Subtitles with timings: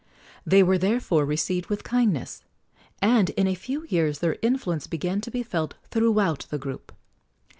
[0.47, 2.43] They were therefore received with kindness,
[3.03, 6.91] and in a few years their influence began to be felt throughout the group.